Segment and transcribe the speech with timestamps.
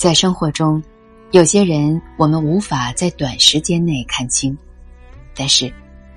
[0.00, 0.82] 在生活中，
[1.30, 4.56] 有些人我们无法在短时间内看清，
[5.34, 5.70] 但是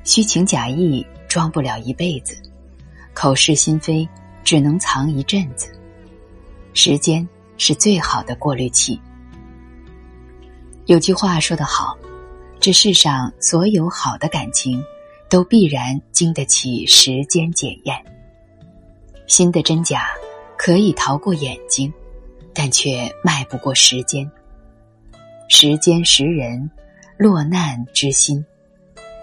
[0.05, 2.38] 虚情假意装不了一辈子，
[3.13, 4.07] 口是心非
[4.41, 5.67] 只能藏一阵子。
[6.73, 7.27] 时间
[7.57, 8.98] 是最好的过滤器。
[10.86, 11.97] 有句话说得好
[12.61, 14.81] ：“这世上所有好的感情，
[15.29, 18.02] 都必然经得起时间检验。
[19.27, 20.07] 心的真假
[20.57, 21.93] 可以逃过眼睛。”
[22.53, 24.30] 但却迈不过时间。
[25.49, 26.70] 时间识人，
[27.17, 28.43] 落难知心。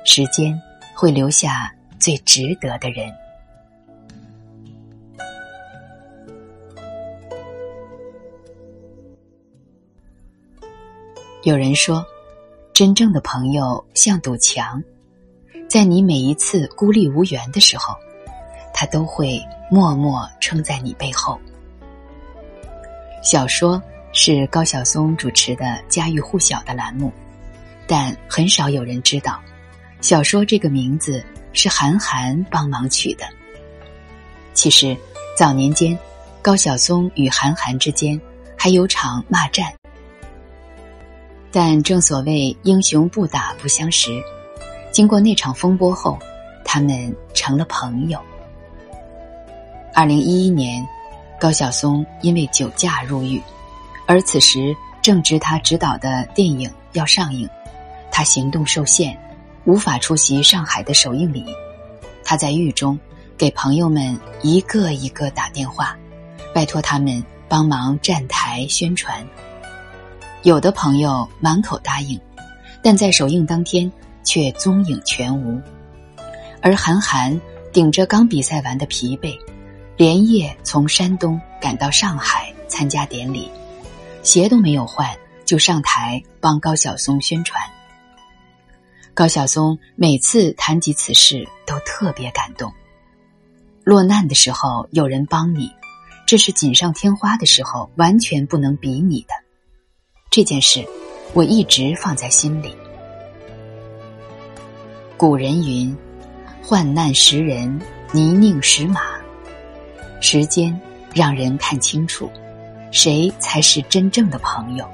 [0.05, 0.61] 时间
[0.95, 3.13] 会留下最值得的人。
[11.43, 12.05] 有人说，
[12.75, 14.83] 真正的朋友像堵墙，
[15.69, 17.97] 在你每一次孤立无援的时候，
[18.75, 21.41] 他都会默默撑在你背后。
[23.23, 23.81] 小说
[24.13, 27.13] 是高晓松主持的家喻户晓的栏目，
[27.87, 29.39] 但很少有人知道，
[30.01, 33.25] 小说这个名字是韩寒帮忙取的。
[34.55, 34.97] 其实，
[35.37, 35.97] 早年间，
[36.41, 38.19] 高晓松与韩寒之间
[38.57, 39.71] 还有场骂战，
[41.53, 44.11] 但正所谓英雄不打不相识，
[44.91, 46.19] 经过那场风波后，
[46.65, 48.19] 他们成了朋友。
[49.95, 50.83] 二零一一年。
[51.41, 53.41] 高晓松因为酒驾入狱，
[54.07, 57.49] 而此时正值他执导的电影要上映，
[58.13, 59.17] 他行动受限，
[59.65, 61.47] 无法出席上海的首映礼。
[62.23, 62.97] 他在狱中
[63.39, 65.97] 给朋友们一个一个打电话，
[66.55, 69.27] 拜托他们帮忙站台宣传。
[70.43, 72.21] 有的朋友满口答应，
[72.83, 73.91] 但在首映当天
[74.25, 75.59] 却踪影全无。
[76.61, 77.41] 而韩寒
[77.73, 79.35] 顶着刚比赛完的疲惫。
[80.01, 83.51] 连夜从山东赶到上海参加典礼，
[84.23, 85.15] 鞋都没有换
[85.45, 87.63] 就上台帮高晓松宣传。
[89.13, 92.73] 高晓松每次谈及此事都特别感动。
[93.85, 95.71] 落难的时候有人帮你，
[96.27, 99.35] 这是锦上添花的时候完全不能比拟的。
[100.31, 100.83] 这件事
[101.35, 102.75] 我一直放在心里。
[105.19, 105.95] 古人云
[106.65, 107.79] ：“患难识人，
[108.13, 109.03] 泥泞识马。”
[110.21, 110.79] 时间
[111.15, 112.31] 让人看清楚，
[112.93, 114.89] 谁才是真正的朋友。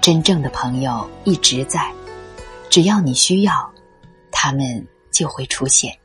[0.00, 1.92] 真正的朋友一直在，
[2.68, 3.70] 只要你需要，
[4.32, 5.96] 他们就会出现。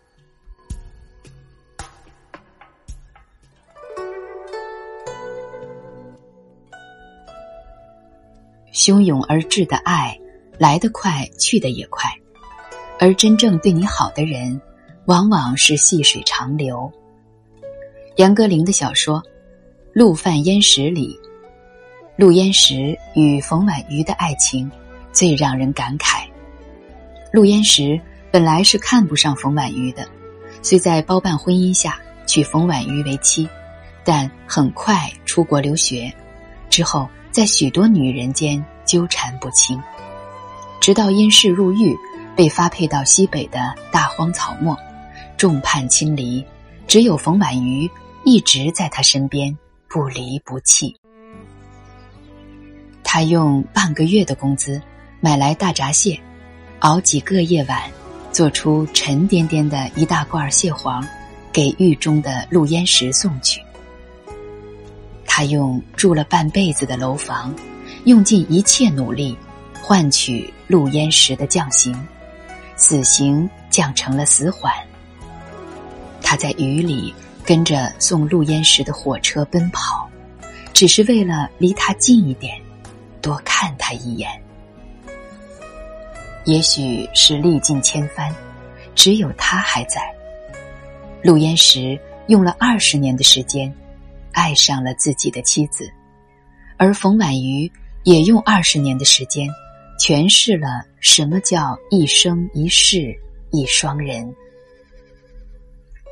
[8.72, 10.18] 汹涌而至的爱，
[10.58, 12.10] 来得快，去得也快；
[13.00, 14.62] 而真正对你好的人，
[15.06, 16.90] 往往是细水长流。
[18.20, 19.22] 杨歌苓的小说
[19.94, 21.18] 《陆犯焉识》里，
[22.18, 24.70] 陆焉识与冯婉瑜的爱情
[25.14, 26.26] 最让人感慨。
[27.32, 27.98] 陆焉识
[28.30, 30.06] 本来是看不上冯婉瑜的，
[30.62, 31.98] 虽在包办婚姻下
[32.28, 33.48] 娶冯婉瑜为妻，
[34.04, 36.14] 但很快出国留学，
[36.70, 39.82] 之后在许多女人间纠缠不清，
[40.82, 41.98] 直到因事入狱，
[42.36, 44.78] 被发配到西北的大荒草漠，
[45.38, 46.46] 众叛亲离，
[46.86, 47.90] 只有冯婉瑜。
[48.30, 49.58] 一直在他身边，
[49.88, 50.96] 不离不弃。
[53.04, 54.80] 他用半个月的工资
[55.20, 56.22] 买来大闸蟹，
[56.82, 57.82] 熬几个夜晚，
[58.32, 61.04] 做出沉甸甸的一大罐蟹黄，
[61.52, 63.60] 给狱中的陆焉识送去。
[65.26, 67.52] 他用住了半辈子的楼房，
[68.04, 69.36] 用尽一切努力，
[69.82, 72.00] 换取陆焉识的降刑，
[72.76, 74.72] 死刑降成了死缓。
[76.22, 77.12] 他在雨里。
[77.50, 80.08] 跟着送陆焉识的火车奔跑，
[80.72, 82.56] 只是为了离他近一点，
[83.24, 84.30] 多看他一眼。
[86.46, 88.32] 也许是历尽千帆，
[88.94, 90.00] 只有他还在。
[91.24, 93.74] 陆焉识用了二十年的时间，
[94.32, 95.92] 爱上了自己的妻子，
[96.78, 97.72] 而冯婉瑜
[98.04, 99.50] 也用二十年的时间，
[100.00, 103.12] 诠释了什么叫一生一世
[103.50, 104.32] 一双人。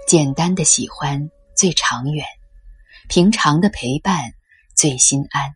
[0.07, 2.25] 简单的喜欢最长远，
[3.09, 4.31] 平常的陪伴
[4.73, 5.53] 最心安。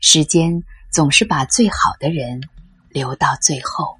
[0.00, 2.40] 时间总是把最好的人
[2.90, 3.98] 留到最后。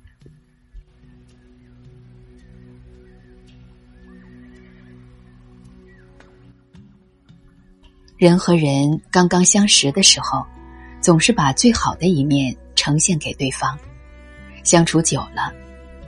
[8.17, 10.47] 人和人刚刚相识的时候，
[11.01, 13.77] 总是把最好的一面呈现给对方。
[14.63, 15.53] 相处久了，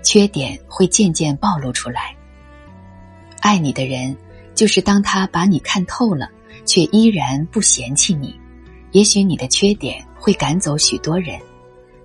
[0.00, 2.17] 缺点会渐渐暴露出来。
[3.48, 4.14] 爱你的人，
[4.54, 6.28] 就是当他把你看透了，
[6.66, 8.38] 却依然不嫌弃你，
[8.92, 11.40] 也许你的缺点会赶走许多人，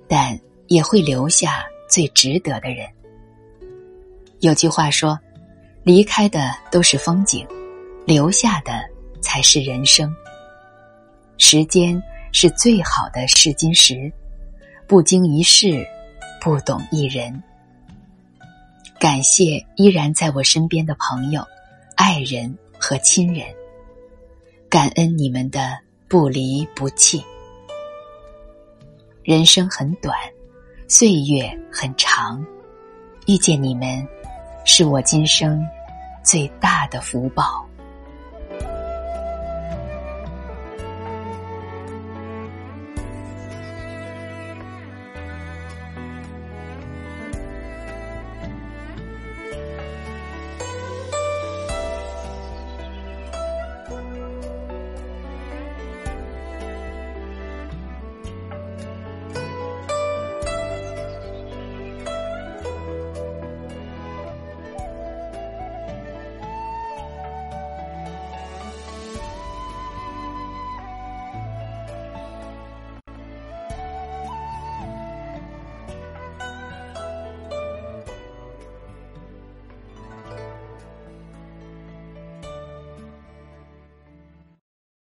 [0.08, 2.88] 但也会留下最值得的人。
[4.40, 5.20] 有句话说
[5.84, 7.46] ：“离开的都是风景，
[8.06, 8.82] 留下的
[9.20, 10.16] 才是人生。”
[11.38, 12.02] 时间
[12.32, 14.10] 是最好的试金石，
[14.88, 15.86] 不经一事，
[16.40, 17.44] 不懂一人。
[19.00, 21.46] 感谢依然在我身边的朋友、
[21.96, 23.46] 爱人和亲人，
[24.70, 27.22] 感恩你们的不离不弃。
[29.24, 30.18] 人生很短，
[30.88, 32.46] 岁月很长，
[33.28, 34.08] 遇见你们，
[34.64, 35.66] 是我今生
[36.24, 37.68] 最大的福报。